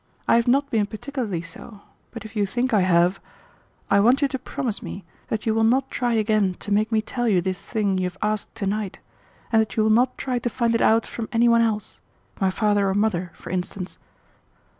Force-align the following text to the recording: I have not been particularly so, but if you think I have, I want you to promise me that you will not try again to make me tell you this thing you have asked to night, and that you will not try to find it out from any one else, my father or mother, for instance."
I 0.27 0.33
have 0.35 0.47
not 0.47 0.71
been 0.71 0.87
particularly 0.87 1.43
so, 1.43 1.81
but 2.09 2.25
if 2.25 2.35
you 2.35 2.47
think 2.47 2.73
I 2.73 2.81
have, 2.81 3.19
I 3.87 3.99
want 3.99 4.23
you 4.23 4.27
to 4.29 4.39
promise 4.39 4.81
me 4.81 5.05
that 5.27 5.45
you 5.45 5.53
will 5.53 5.63
not 5.63 5.91
try 5.91 6.13
again 6.13 6.55
to 6.61 6.71
make 6.71 6.91
me 6.91 7.03
tell 7.03 7.27
you 7.27 7.39
this 7.39 7.61
thing 7.61 7.99
you 7.99 8.05
have 8.05 8.17
asked 8.19 8.55
to 8.55 8.65
night, 8.65 8.97
and 9.51 9.61
that 9.61 9.77
you 9.77 9.83
will 9.83 9.91
not 9.91 10.17
try 10.17 10.39
to 10.39 10.49
find 10.49 10.73
it 10.73 10.81
out 10.81 11.05
from 11.05 11.29
any 11.31 11.47
one 11.47 11.61
else, 11.61 11.99
my 12.39 12.49
father 12.49 12.89
or 12.89 12.95
mother, 12.95 13.31
for 13.35 13.51
instance." 13.51 13.99